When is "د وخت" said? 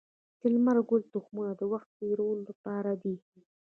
1.57-1.89